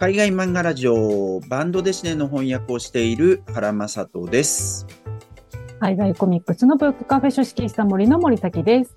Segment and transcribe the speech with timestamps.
[0.00, 4.86] 海外漫画ラジオバンドデシネの翻訳をしている原正人です。
[5.78, 8.96] 海外コミックスのブックカフェ書式した森の森崎です。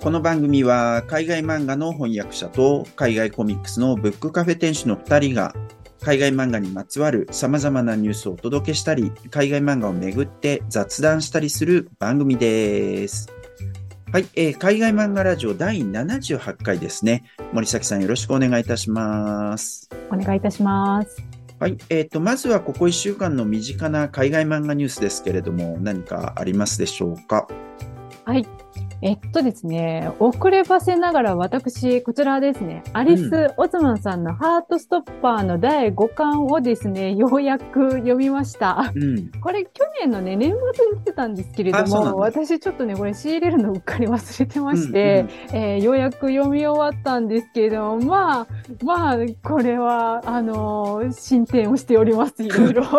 [0.00, 5.56] この番組は海外漫画の翻訳者と海外コミックスのブックカフェ店主の2人が
[6.02, 13.37] 海外漫画にまつわる様々なニュースをお届けしたり、海外漫画をめぐって雑談したりする番組です。
[14.10, 17.24] はい、えー海外漫画ラジオ第78回ですね。
[17.52, 19.90] 森崎さんよろしくお願いいたします。
[20.10, 21.22] お願いいたします。
[21.60, 27.48] はい、えっ、と、まずはここ1週間の身近な海外漫画ニュースですけれども、何かありますでしょうか？
[28.24, 28.48] はい。
[29.00, 38.92] えっとですね、遅ればせながら私、こちらですね、アリス・オズマンさんのハートストッパーの第5巻をですね、ようやく読みました。
[38.92, 39.30] うん。
[39.40, 48.46] これ去年のね、年末に言ってたんですけれども、だ私ちょっとね、これ仕入れるのうっかり忘れてまして、えーようやく読み終わったんですけれども、まあ、
[48.84, 52.82] まあ、これは、あのー進展をしております、いろいろ。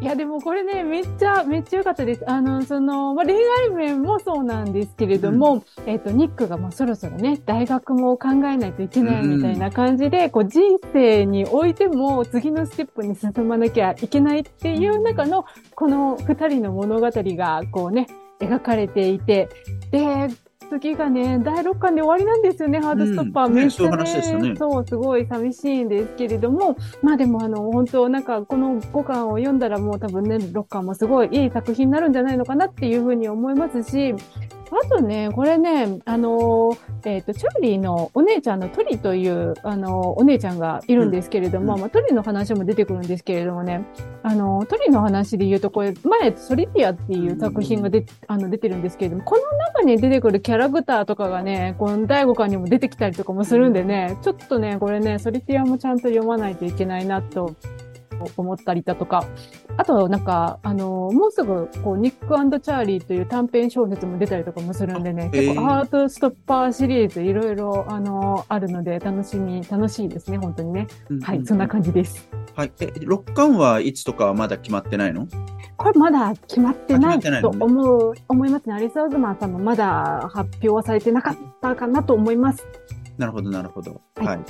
[0.00, 2.24] いや、でもこれね、めっちゃ、めっちゃ良かったです。
[2.28, 18.06] あの、その、まあ、恋愛面もそうなんですけれども、えっ、と、ニックがもうそろそろね、大学も考えないといけないみたいな感じで、こう、人生においても次のステップに進まなきゃいけないっていう中の、この二人の物語が、こうね、
[18.40, 19.48] 描かれていて、
[19.90, 20.28] で、
[20.80, 23.46] 次がね、第6巻で終わりなんですよね、ハードストッパー。
[23.48, 23.54] うん。
[23.54, 24.54] ねめっちゃそういう話でしたね。
[24.56, 34.14] そう、すごい寂しいんですけれども、まあでもあの、本当なんかこの5巻を読んだらもう多分ね、6巻もすごいいい作品になるんじゃないのかなっていうふうに思いますし、
[34.72, 43.84] あとね、これね、あの、えっ、と、チャーリーのお姉ちゃんのトリという、あの、お姉ちゃんがいるんですけれども、うんまあ、トリの話も出てくるんですけれどもね、
[44.22, 57.54] あの、トリの話で言うと、これ、前、ソリティアっていう作品がで、あの、出てるんですけれども、この中に出てくるキャラクターとかがね、この第5巻にも出てきたりとかもするんでね、ちょっとね、これね、ソリティアもちゃんと読まないといけないなと
[58.36, 59.24] 思ったりだとか、
[59.76, 70.86] あと、なんか、あの、もうすぐ、こう、ニックチャーリーという短編小説も出たりとかもするんでね、結構、ハートストッパーシリーズ、いろいろ、あの、あるので、楽しみ、楽しいですね、本当にね。
[71.22, 72.28] はい、そんな感じです。
[72.54, 72.72] はい。
[72.80, 75.26] え、6巻はいつとかはまだ決まってないの？
[75.78, 78.74] これまだ決まってないとないの思う、思いますね。
[78.74, 82.64] アリス・オズマンさんもまだ発表はされてなかったかなと思います。
[83.16, 84.00] なるほど、なるほど。
[84.16, 84.40] はいはい。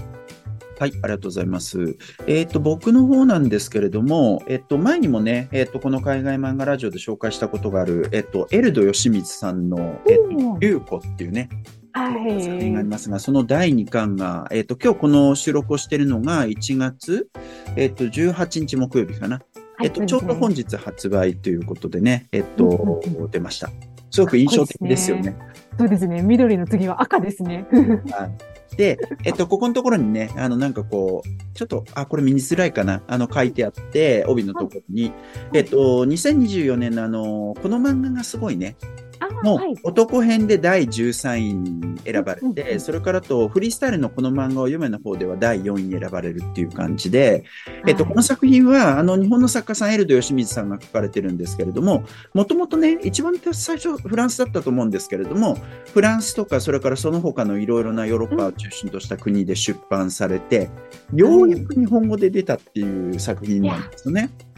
[0.79, 1.97] はい、ありがとうございます。
[2.27, 11.49] えっ、と、僕の方なんですけれども、えっ、と、前にもね、えっ、と、この海外漫画ラジオで紹介したことがある、えっ、と、エルド義満さんの、えっ、と、おー龍子っていうね、
[11.93, 12.91] は作品がありい。
[12.91, 17.29] ますが、その第2巻が、えっ、と、今日この収録をしているのが1月、
[17.77, 19.37] えっ、と、18日木曜日かな。
[19.37, 19.45] はい
[19.85, 23.71] えっ、と、ちょうど本日発売ということでね、えっ、うんうんとう、出ました。
[24.11, 25.35] すごく印象的ですよね。
[25.79, 26.23] そうですね。
[26.23, 27.67] 緑の次は赤ですね。
[28.11, 28.52] はい。
[28.77, 35.13] で、えっと、ここのところにね、あの、なんかこう、ちょっと、あ、これ見にづらいかな、あの、書いてあって、帯のところに、
[35.53, 39.75] えっと、2024年のあの、この漫画がすごいね、あのはい。
[39.83, 47.45] 男編で第13位に選ばれて、んそれからと、フリースタイルのこの漫画を読めの方では第4位に選ばれるっていう感じで、
[47.87, 55.57] えっと、はいこの作品は、あの、日本の作家さん、エルド義水さんが書かれてるんですけれども、もともとね、一番最初、フランスだったと思うんですけれども、
[55.95, 60.69] フランスとか、それからその他のいろいろなヨーロッパを中心とした国で出版されて、
[61.15, 64.31] ようやく日本語で出たっていう作品なんですよね。
[64.31, 64.52] 本当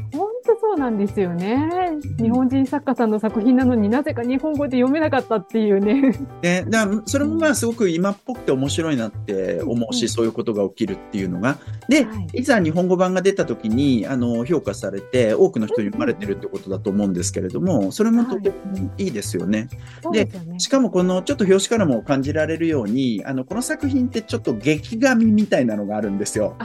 [0.74, 1.70] そうなんですよね。
[2.18, 6.18] 日本人作家さんの作品なのになぜか日本語で読めなかったっていうね。
[6.42, 11.58] で、だからそれもまあすごく今っぽくて面白いなって思うし、うんそういうことが起きるっていうのが。
[11.88, 18.56] で、はいいざ日本語版が出た時に、あの、評価されて、多くの人に読まれてるってことだと思うんですけれども、それもとても
[18.98, 19.68] いいですよね。
[20.02, 20.58] そうでね。
[20.58, 26.56] しかもこのちょっと表紙からも感じられるように、あの、この作品ってちょっと劇画みみたいなのがあるんですよ。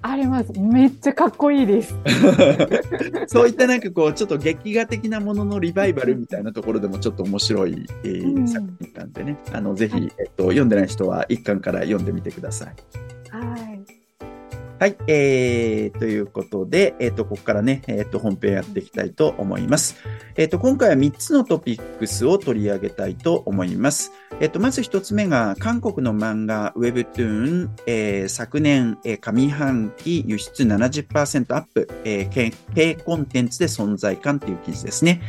[0.00, 0.52] あります。
[0.58, 1.94] めっちゃかっこいいです。
[3.26, 12.74] そういったなんかこう、ちょっと劇画的なもののリバイバルみたいなところでもちょっと面白い、えーうん作品なんでね、あの、ぜひ、はいえっと、読んでない人は一巻から読んでみてください。
[13.30, 13.67] はい。
[14.80, 19.96] はい、えー、ということで、えっ、と、ここからね、えっ、と、本編やっていきたいと思います。
[20.36, 24.12] えっ、と、今回は3つのトピックスを取り上げたいと思います。
[24.38, 35.22] えっ、と、まず1つ目が、韓国の漫画、ウェブトゥーン、えー昨年、えー上半期輸出70%アップ、えー、K- K コンテンツで存在感っていう記事ですね。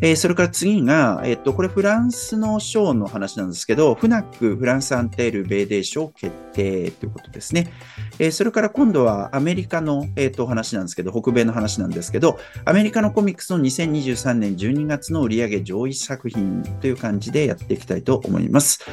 [0.00, 7.72] えーそれから次が、えっ、と、これフランスの賞の話なんですけど、フナックフランスアンテール米デー賞決定ということですね。
[8.20, 18.84] えーそれから今今度はアメリカの、えっ、と、話なんですけど、北米の話なんですけど、アメリカのコミックスの2023年12月の売上上位作品という感じでやっていきたいと思います。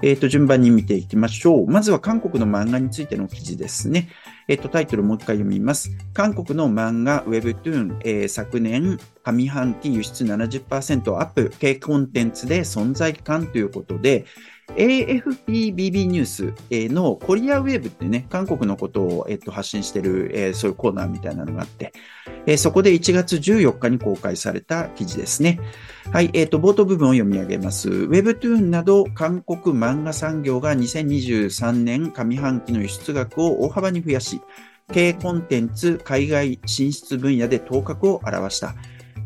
[0.00, 1.66] えっ、と、順番に見ていきましょう。
[1.66, 4.10] まずは韓国の漫画についての記事ですね。
[4.46, 5.90] えっと、タイトルもう一回読みます。
[6.14, 14.24] 韓国の漫画 Webtoon、えー、昨年上半期輸出70%アップ、軽コンテンツで存在感ということで、
[14.76, 16.54] AFPBB ニュース
[16.92, 21.92] のコリアウェーブってね、韓国のことを、えっと、発信してる、えー、そういうコーナーみたいなのがあって、
[22.46, 25.60] えー、そこで1月14日に公開された記事ですね。
[26.12, 27.88] はい、えっ、ー、と、冒頭部分を読み上げます。
[27.88, 34.40] Webtoon など韓国漫画産業が2023年上半期の輸出額を大幅に増やし、
[34.92, 38.74] 軽コンテンツ海外進出分野で頭角を現した。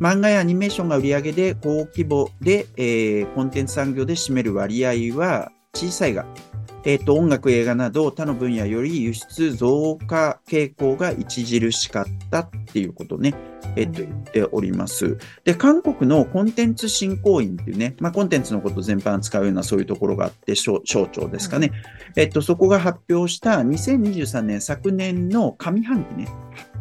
[0.03, 6.27] 漫画やアニメーションが売り上げで高規模で、えー、コンテンツ産業で占める割合は小さいが、
[6.85, 13.33] えっ、ー、と、音楽、映画など他の分野より輸出増加傾向が著しかったっていうことね、
[13.77, 15.19] えっ、ー、と、言っております。
[15.45, 21.71] で、韓国のコンテンツ振興員っていうね、まあ、コンテンツのこと全般使うようなそういうところがあって、省庁ですかね。
[22.17, 26.27] えっ、と、そこが発表した2023年昨年の上半期ね、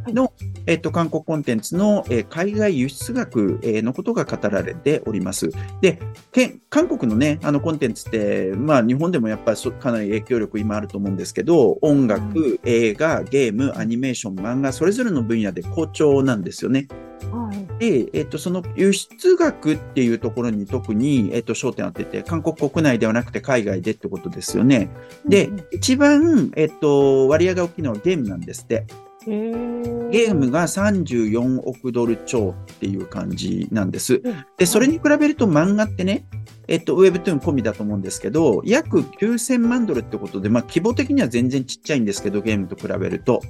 [0.08, 0.34] の、
[0.66, 5.50] えっと、韓国コンテンツの、え海外輸出額、えのことが語られております。
[5.82, 6.00] で、
[6.32, 16.88] け韓国のね、あのコンテンツって、まあ日本でもやっぱりかなり影響力今あると思うんですけど、音楽、映画、ゲーム、アニメーション、漫画、それぞれの分野で好調なんですよね。
[17.30, 24.90] はい、で、えっと、その輸出額っていうところに特に、えっと、焦点を当てて、韓国国内ではなくて海外でってことですよね。
[25.28, 28.86] で、うん、一番、えっと、割合が大きいのはゲームなんですって。
[29.26, 34.22] ゲームが34億ドル超っていう感じなんです。
[34.58, 36.26] で、それに比べると漫画ってね、
[36.68, 43.42] えっと、ウェブトゥーン込みだと思うんですけど、約9000万ドルってことで、まあ、規模的には全然ちっちゃいんですけど、ゲームと比べると。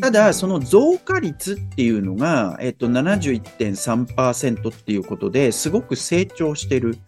[0.00, 6.98] ただ、その増加率っていうのが、えっと、71.3%っていうことですごく成長してる。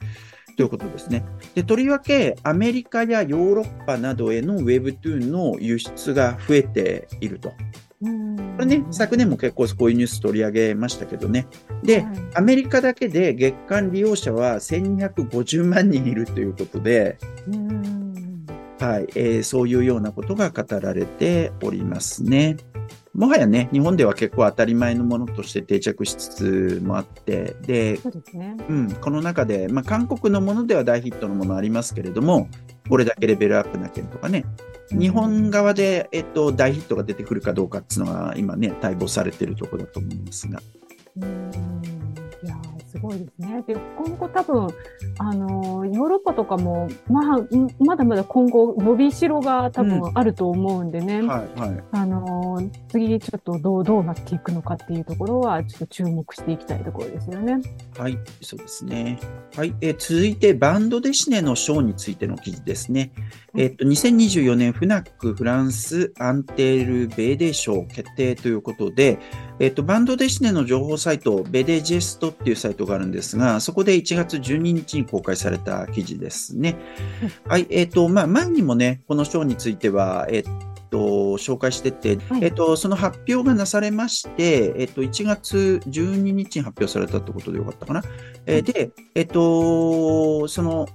[0.56, 1.24] ということですね。
[1.54, 7.52] で、とりわけ、アメリカやヨーロッパなどへの Webtoon の輸出が増えていると。
[8.00, 11.46] これね、昨年も結構こういうニュース取り上げましたけどね。
[11.82, 17.18] で、はい、アメリカだけで月間利用者は1250万人いるということで、
[18.78, 22.56] はい、えー、そういうようなことが語られておりますね。
[23.14, 28.56] もはやね、日本では結構当たり前のものとして定着しつつもあって、で、ですね。
[28.68, 32.48] うん、この中で、まあ、韓国のものでは大ヒットのものありますけれども、
[32.88, 34.44] これだけレベルアップな件とかね、
[34.90, 40.60] 日本側で、えっと、大ヒットが出てくるかどうかっていうのが、今ね、待望されているところだと思いますが。
[42.94, 43.64] うんすごいですね。
[43.66, 44.68] で、今後多分、
[45.18, 47.38] あの、ヨーロッパとかも、まあ、
[47.80, 51.18] まだまだ今後、伸びしろが多分あると思うんでね。
[51.18, 51.84] うん、はい、はい。
[51.90, 57.58] あの、次ちょっとどう、どうなっていくのかっていうところは、ちょっと注目していきたいところですよね。
[57.98, 59.18] はい、そうですね。
[59.56, 63.10] はい、えー、続いて、バンドデシネのショーについての記事ですね。
[63.56, 69.18] えっと、2024年フナックフランスアンテールベーデ賞決定ということで、
[69.60, 76.76] えっと、バンドデシネの情報サイト、ベデジェストっていうサイトがあるんですが、そこで1月12日に公開された記事ですね。
[77.46, 80.44] はい、えっと、まあ、前にもね、この賞については、えっ
[80.90, 80.98] と、
[81.38, 88.02] 紹介してて、はい、えっと、その発表がなされまして、えっと、1月12日に発表されたってことでよかったかな。
[88.46, 90.88] えで、えっと、その、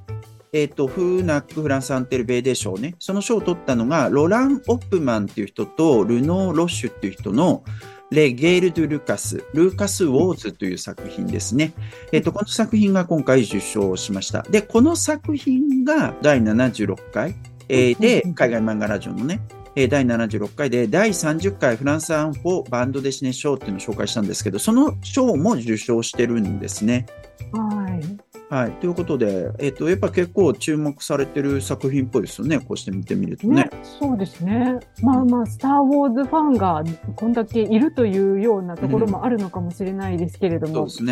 [0.52, 2.96] えっ、ー、と、フーナック・フランス・アンテル・ベーデ賞ね。
[3.00, 7.64] その賞を取ったのが、ロラン・オップマンっていう人と、ルノー・ロッシュっていう人の、
[8.12, 11.74] レ・ゲール・ドゥ・ルカス、ルーカス・ウォーズという作品ですね。
[12.12, 14.44] えっ、ー、と、この作品が今回受賞しました。
[14.44, 17.36] で、この作品が第76回、
[17.68, 19.42] えー、で、海外漫画ラジオのね、
[19.76, 27.06] 第76回で第30回フランスアンフォバンドデシネ賞っていうのを紹介したんですけど、その賞も受賞してるんですね。
[27.54, 28.29] はい。
[28.50, 28.72] はい。
[28.72, 32.60] ということで、えっ、ー、と、やっぱ結構注目されてる作品っぽいですよね。
[32.60, 33.64] こうして見てみるとね。
[33.64, 34.80] ねそうですね。
[35.04, 36.84] まあまあ、スター・ウォーズファンが
[37.16, 40.84] こんだけいるというようなところもあるのかもしれないですけれども。
[40.84, 41.12] うん、そうで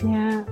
[0.00, 0.10] すね。
[0.10, 0.44] ね。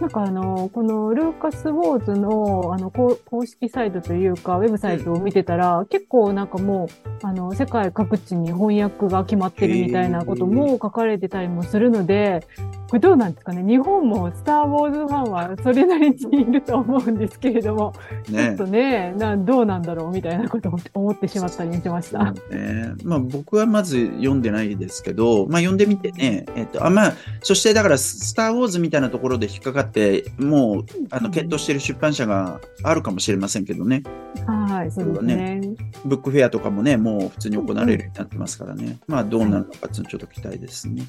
[0.00, 6.88] なんかあの、このルーカス・ウォーズのあの公式サイトというか、ウェブサイトを見てたら、うん、結構なんかも
[7.22, 12.46] う、あの、世界各地に翻訳が決まってるみたいなことも書かれてたりもするので、
[12.88, 13.62] これどうなんですかね？
[13.62, 17.92] 日本もスター・ウォーズファンはそれなりにいると思うんですけれども、
[18.30, 22.32] ね、ちょっとねなどうなんだろうみたいなことを思ってしまったりしました。
[22.50, 34.02] ねまあ、僕はまず読んでないですけど、まあ、読んでみてね、えっとあまあ、そしてだからスター・ウォーズみたいなところで引っかかってもうあの検討している出版社があるかもしれませんけどね。
[34.46, 35.60] はい、そうですね。
[36.06, 38.98] ブックフェアとかもね、もう普通に行われるようになってますからね。
[39.06, 41.06] まあ、どうなるのかちょっと期待ですね。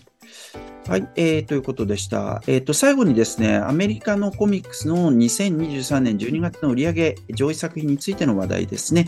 [0.88, 2.42] はい、えー、ということでした。
[2.48, 9.08] えっ、ー、と、最後にですね、アメリカのコミックスの2023年12月の売上上位作品についての話題ですね。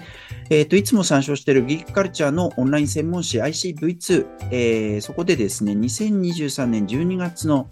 [0.52, 7.68] えっ、ー、と、いつも参照しているギークカルチャーのオンライン専門誌 ICV2、えー、そこでですね、2023年12月の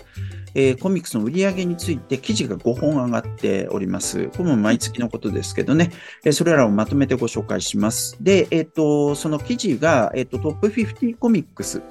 [0.56, 4.30] えー、コミックスの売り上げについて記事が5本上がっております。
[4.30, 5.92] これも毎月のことですけどね、
[6.24, 8.18] えー、それらをまとめてご紹介します。
[8.22, 11.82] で、えっ、ー、と、その記事が、えっ、と、トップ50コミックス、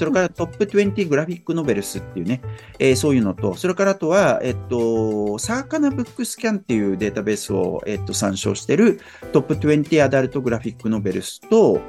[0.00, 2.40] それからトップ20グラフィックノベルスっていうね、
[2.78, 8.98] えそういうのと、それからあとは、えっ、と、サーカナブックスキャンっていうデータベースを、えっ、と、参照してる
[9.34, 11.82] トップ20アダルトグラフィックノベルスと、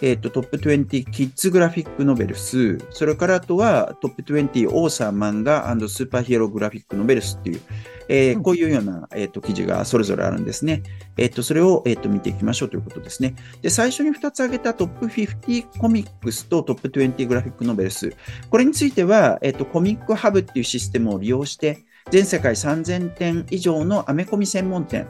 [0.00, 7.60] えっ、ー、と、トップ20キッズグラフィックノベルス、それからあとはトップ20オーサー漫画スーパーヒーローグラフィックノベルスっていう、
[8.08, 10.82] えー、こういうような、えっ、ー、と、記事がそれぞれあるんですね。
[11.16, 13.34] えっ、と、それを、えっ、と、見ていきましょうということですね。
[13.60, 18.12] で、最初に2つ挙げたトップ50コミックスとトップ20グラフィックノベルス。
[18.50, 25.06] これについては、えっ、と、コミックハブっていうシステムを利用して、全世界3000点以上のアメコミ専門店、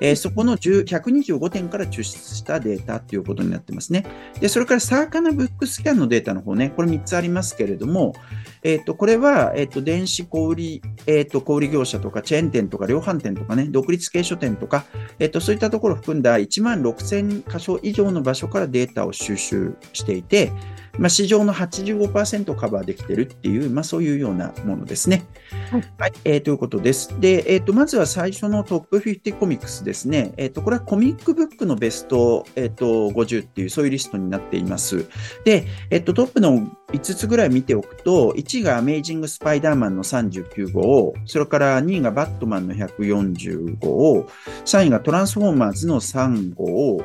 [0.00, 4.04] えー、そこの125点から抽出したデータということになってますね。
[4.40, 8.14] で、それからサーカナブックスキャンのデータの方ね、これ3つありますけれども、
[8.62, 14.84] えっ、ー、と、これは、えっ、ー、と、電子小売、えっ、と、小売業者とか、チェーン店とか、量販店とかね、独立系書店とか、
[15.18, 20.52] えっ、と、そういったところを含んだ1万6000箇所以上の場所からデータを収集していて、
[20.98, 25.24] まあ、市場の85%カバーできてるっていう、まあ、そういうようなものですね。
[25.70, 27.18] はい、はい、えー、ということです。
[27.20, 30.32] で、えーと、まずは最初のトップ50コミックスですね。
[30.36, 35.06] えーと、これはコミックブックのベスト、えーと、50っていう、そういうリストになっています。
[35.44, 44.26] で、えー、とトップの5つぐらい見ておくと、1位がアメイジング・スパイダーマンの39号、それから2位がバットマンの145号、
[44.64, 47.02] 3位がトランスフォーマーズの3号、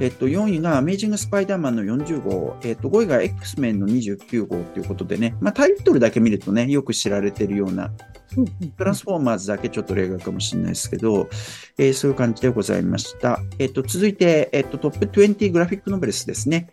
[0.00, 7.90] えっと、4位がアメイジング・スパイダーマンの40号、えっと、5位が X メンの29号ということでね、まあ、タイトルだけ見るとね、よく知られているような、
[8.76, 11.28] トランスフォーマーズだけちょっと例外かもしれないですけど、
[11.78, 13.40] えー、そういう感じでございました。
[13.58, 16.68] えっと、続いて、えっと、トップ20グラフィックノベルスですね。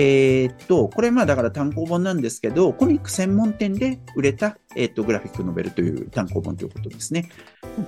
[0.00, 7.28] えー、っと、これまあだから単行本なんですけど、コミック専門店で売れた、えー、っと、グラフィックノベルという単行本ということですね。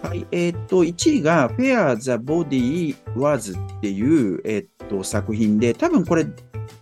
[0.03, 0.27] はい。
[0.33, 6.27] えー、っと、1位が Fair the Body Was っていう、えっと、作品で、多分これ、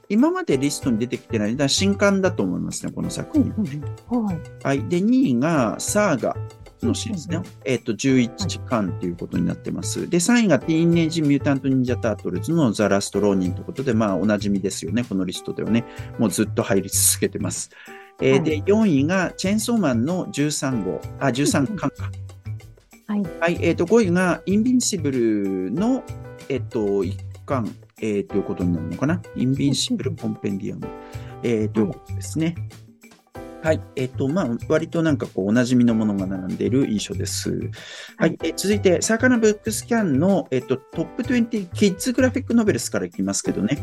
[0.08, 3.52] 今までリストに出てきてない、だ新刊だと思いますね、この作品。
[4.08, 4.38] はい。
[4.64, 4.88] はい。
[4.88, 6.34] で、2位がサーガ
[6.86, 7.40] のシですね。
[7.64, 10.08] えっ、ー、と、11時間ということになってます。
[10.08, 15.04] で、3位がティーンエイジ・ミュータント・ニンジャ・タートルズのザ・ラスト・ローニンということで、まあ、おなじみですよね。
[15.04, 15.84] このリストではね。
[16.18, 17.70] もうずっと入り続けてます。
[18.20, 22.10] えー、で、4位がチェンソーマンの13号、あ、13巻か。
[23.06, 23.22] はい。
[23.40, 26.02] はい、えっ、ー、と、5位がインビンシブルの、
[26.48, 27.16] えっ、ー、と、1
[27.46, 29.22] 巻、えー、ということになるのかな。
[29.36, 30.86] インビンシブル・コンペンディアム、
[31.42, 32.54] えー、ということですね。
[33.62, 33.80] はい。
[33.96, 37.70] えっ、と、まあ、割となんかこう、おなじみのものが並んでいる印象です。
[38.16, 38.38] はい。
[38.44, 43.78] え続いて、サーカナブックスキャンの、えっ、と、トップ20キッズグラフィックノベルスからいきますけどね。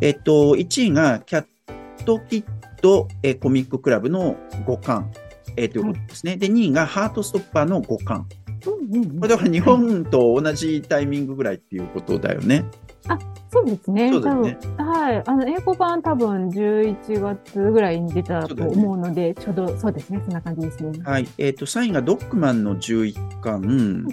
[0.00, 2.44] えっ、と、1位がキャットキッ
[2.80, 5.12] ト、えコミッククラブの5巻、
[5.56, 6.36] えー、ということですね。
[6.36, 8.26] で、2位がハートストッパーの5巻。
[8.64, 8.76] こ
[9.22, 12.64] れだから日本と同じタイミングぐらいっていうことだよね。
[13.08, 13.18] あ、
[13.50, 14.10] そうですね。
[14.10, 14.58] そうね
[15.08, 15.22] はい。
[15.26, 20.20] あの、英語版多分11月ぐらいに出たと思うので、ね、ちょうどそうですね。
[20.22, 21.00] そんな感じですね。
[21.02, 21.28] はい。
[21.38, 23.62] えっ、ー、と、3位がドッグマンの11巻。
[23.62, 24.08] うん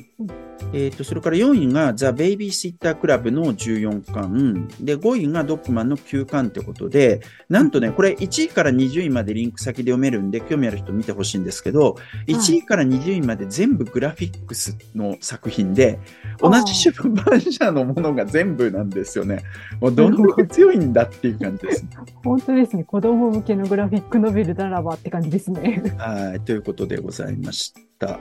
[0.74, 4.68] えっ、ー、と、それから4位がザ・ベイビーシッタークラブの14巻。
[4.82, 11.98] で、5位がドッグマンの9巻ってことで、なんとね、これ1位から20位までリンク先で読めるんで、興味ある人見てほしいんですけど、
[12.28, 16.00] 1位から20位まで全部グラフィックスの作品で、
[16.40, 19.44] 同じ出版社のものが全部なんですよね。
[19.80, 21.86] もうどんだけ強いんだっていう感じです。
[22.24, 22.84] 本当ですね。
[22.84, 25.82] 子供向けのグラフィックノベルならばって感じですね。
[25.98, 26.40] はい。
[26.42, 28.20] ということでございました。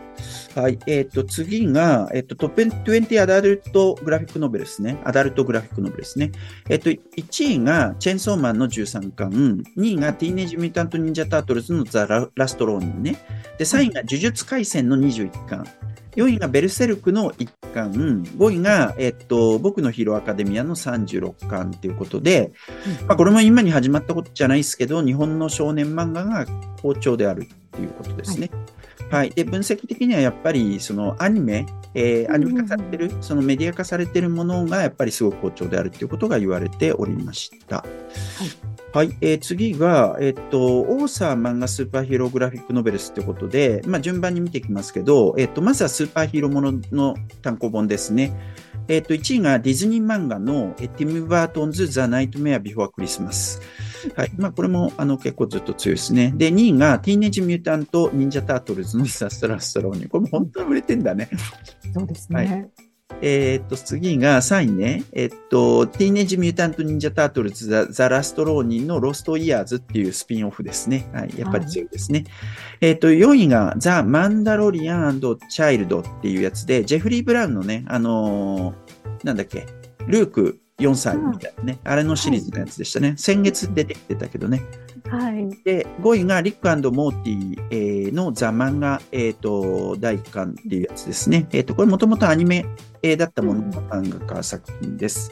[0.54, 0.78] はい。
[0.86, 5.00] えっ、ー、と、次が、えっ、ー、と、トップ20アダルトグラフィックノベルですね。
[5.04, 6.30] アダルトグラフィックノベルですね。
[6.68, 9.30] えっ、ー、と、1位がチェンソーマンの13巻、
[9.76, 13.16] 2位がティーネージ・ミュータント・ニンジャ・タートルズのザ・ラスト・ローニンね。
[13.58, 15.64] で、3位が呪術廻戦の21巻。
[16.16, 22.52] 4位がベルセルクの1巻、5位が、えっと、僕のヒーローアカデミアの36巻ということで、
[23.08, 26.46] まあ、これも今に始まったことじゃないですけど、日本の少年漫画が
[26.80, 28.50] 好調であるっていうことですね。
[29.10, 29.30] はい。
[29.30, 37.76] で、分析的にはやっぱり、そのアニメ、えー、アニメ化されてる、そのメディア化されてるものがやっぱりすごく好調であるっていうことが言われておりました。
[37.76, 48.32] はいはい、えー、次が、えっ、と、 author manga superhero graphic novels ということで、まあ、順番に見ていきますけど、えっ、と、まずはスーパーヒーローものの単行本ですね。
[48.86, 53.60] えっ、と、1位がディズニー漫画の Tim Burton's The Nightmare Before Christmas。
[54.14, 54.32] はい。
[54.38, 56.32] まあ、これも、あの、結構ずっと強いですね。
[56.36, 61.30] で、2位が、 Teenage Mutant Ninja Turtles の The Last Ronin これも本当に売れてんだね。
[61.92, 62.36] そうですね。
[62.36, 65.04] はいえっと、次が3位ね。
[65.12, 71.10] えっと、ティーネージ・ミュータント・ニンジャ・タートルズ・ザ・ザラスト・ローニンのロスト・イヤーズっていうスピンオフですね。
[71.12, 71.30] はい。
[71.38, 72.20] やっぱり強いですね。
[72.20, 72.28] はい、
[72.80, 79.66] えっと、4位がザ・マンダロリアンチャイルドっていうやつで、ジェフリー・ブラウンのね、あのー、なんだっけ、
[80.06, 83.14] ルーク4歳みたいなね、あれのシリーズのやつでしたね。
[83.16, 84.62] 先月出てきてたけどね。
[85.08, 85.48] はい。
[85.62, 91.46] で、5位がリックモーティのザ・漫画、えっ、ー、と、第1巻っていうやつですね。
[91.52, 92.64] えっ、ー、と、これもともとアニメ
[93.16, 95.30] だったものの漫画家作品です。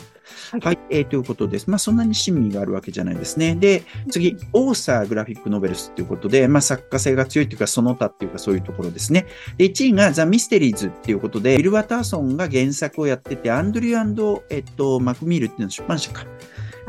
[0.53, 1.69] はい、はい、えー、ということです。
[1.71, 3.55] まあ、そんなに親身があるわけじゃないですね。
[3.55, 9.27] で、次、オーサーグラフィックノベルスということで、まあ、作家性が強いというか、その他っていうか、そういうところですね。
[9.57, 16.25] で、1位がザ・ミステリーズっていうことで、ビル・ワターソンが原作をやってて、アンドリューえっと、マクミールっていうのは出版社か。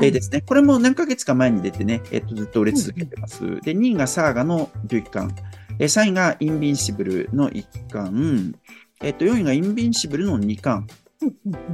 [0.00, 3.40] えー、ですね、これも何ヶ月か前に出てね、えっと、ずっと売れ続けてます。
[3.60, 5.34] で、2位がサーガの11巻。
[5.78, 8.54] え3位がインビンシブルの1巻。
[9.02, 10.86] えっと、4位がインビンシブルの2巻。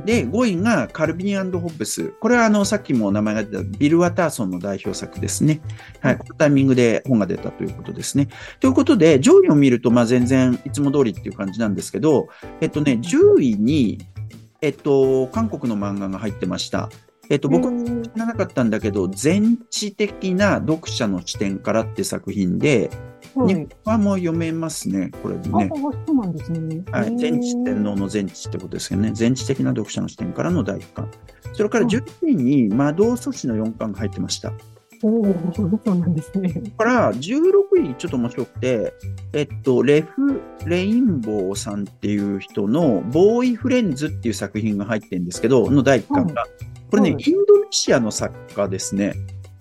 [0.05, 2.09] で、5位がカルビンホッブス。
[2.21, 5.61] これはあの、さっきも名前が出たビル・ワターソンの代表作ですね。
[6.01, 6.19] はい。
[6.19, 8.29] このタイミングで本が出たということですね。
[8.61, 12.29] ということで、上位を見ると、まあ全然いつも通りっていう感じなんですけど、
[12.61, 13.99] えっとね、10位に、
[14.63, 16.91] えっと、韓国の漫画が入ってました。
[17.31, 22.91] えっと、僕は知らなかったんだけど、全知的な読者の視点からって作品で、
[23.37, 25.71] はい、日本も読めますね、これでね。
[26.07, 26.83] そうなんですね。
[26.91, 27.17] はい。
[27.17, 29.13] 全知天皇の全知ってことですけどね。
[29.15, 31.09] 全知的な読者の視点からの第一巻。
[31.53, 34.53] それから10位に魔導阻止の4巻が入ってました。
[35.05, 36.53] おお、そうなんですね。
[36.77, 38.93] から16位ちょっと面白くて、
[39.33, 46.41] えっと、レフ・レインボーさんっていう人のボーイフレンズっていう作品が入ってるんですけど、の第1巻が。
[46.43, 49.15] はいこれね、はい、インドネシアの作家ですね。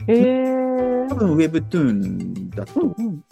[0.07, 2.81] えー、多分ウェブトゥーンだと。
[2.81, 3.24] うん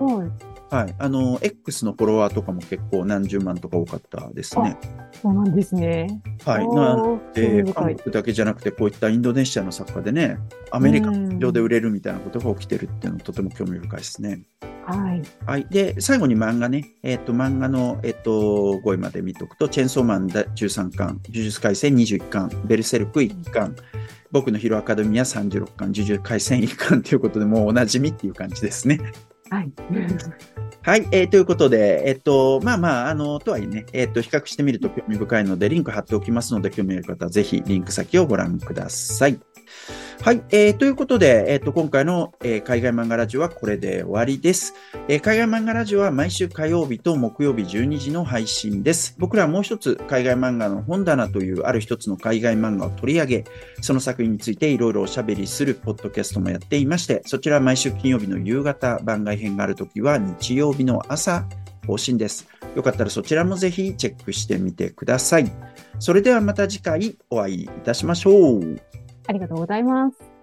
[0.00, 0.30] うん、はい。
[0.70, 0.94] はい。
[0.98, 4.76] あの、X のフォロワーとかも結構何十万とか多かったですね。
[5.22, 6.20] そうなんですね。
[6.44, 6.68] はい。
[6.68, 10.38] なんで、韓国だけじゃなくて、こういったインドネシアの作家でね、
[10.70, 14.42] アメリカ上で売れるみたいなことが起きてるっていうのはとても興味深いですね。
[14.86, 15.22] はい。
[15.46, 15.66] はい。
[15.70, 16.94] で、最後に漫画ね。
[17.02, 23.74] えっ、ー、と、漫画の、えっ、ー、と、5位まで見とくと、チェンソーマン13巻、呪術廻戦21巻、ベルセルク1巻、
[24.30, 29.00] 僕のヒロアカデミア36巻、呪術廻戦1巻ということで、もうおなじみっていう感じですね。
[29.48, 29.72] はい。
[30.82, 39.38] はい、えー、ということで、えっと、まあまあ、あの、とはいえね、えっと、比較してみると興味深いので、リンク貼っておきますので、興味ある方はぜひリンク先をご覧ください。
[40.22, 44.74] はい、えー、ということで、え、ー、と、今回の、えー、海外漫画ラジオはこれで終わりです、
[45.06, 49.16] えー、海外漫画ラジオは毎週火曜日と木曜日12時の配信です。
[49.18, 53.44] 僕らはもう一つ、海外漫画の本棚というある一つの海外漫画を取り上げ、
[53.82, 61.46] その作品についていろいろおしゃべりするポッドキャストもやっていまして、そちらは毎週金曜日の夕方、番外編があるときは日曜日の朝、
[61.86, 62.48] 更新です。
[62.74, 65.52] よかったらそちらもぜひチェックしてみてください。
[65.98, 68.80] それではまた次回お会いいたしましょう。
[69.26, 70.33] ありがとうございます。